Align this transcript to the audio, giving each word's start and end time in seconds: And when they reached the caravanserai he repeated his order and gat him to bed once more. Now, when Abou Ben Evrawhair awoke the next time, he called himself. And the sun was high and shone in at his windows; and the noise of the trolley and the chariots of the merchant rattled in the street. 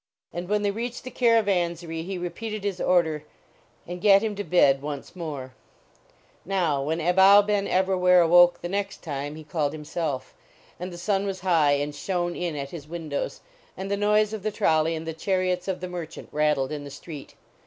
And 0.33 0.49
when 0.49 0.63
they 0.63 0.71
reached 0.71 1.03
the 1.03 1.11
caravanserai 1.11 2.01
he 2.01 2.17
repeated 2.17 2.63
his 2.63 2.81
order 2.81 3.23
and 3.85 4.01
gat 4.01 4.23
him 4.23 4.33
to 4.35 4.43
bed 4.43 4.81
once 4.81 5.15
more. 5.15 5.53
Now, 6.43 6.81
when 6.81 6.99
Abou 6.99 7.45
Ben 7.45 7.67
Evrawhair 7.67 8.21
awoke 8.25 8.61
the 8.61 8.67
next 8.67 9.03
time, 9.03 9.35
he 9.35 9.43
called 9.43 9.73
himself. 9.73 10.33
And 10.79 10.91
the 10.91 10.97
sun 10.97 11.27
was 11.27 11.41
high 11.41 11.73
and 11.73 11.93
shone 11.93 12.35
in 12.35 12.55
at 12.55 12.71
his 12.71 12.87
windows; 12.87 13.41
and 13.77 13.91
the 13.91 13.95
noise 13.95 14.33
of 14.33 14.41
the 14.41 14.51
trolley 14.51 14.95
and 14.95 15.05
the 15.05 15.13
chariots 15.13 15.67
of 15.67 15.81
the 15.81 15.87
merchant 15.87 16.29
rattled 16.31 16.71
in 16.71 16.83
the 16.83 16.89
street. 16.89 17.35